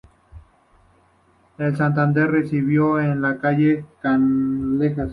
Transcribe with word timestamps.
En 1.59 1.75
Santander, 1.77 2.25
residió 2.31 2.99
en 2.99 3.21
la 3.21 3.37
calle 3.37 3.85
Canalejas. 4.01 5.09